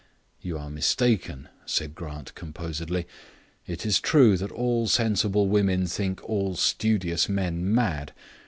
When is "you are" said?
0.41-0.71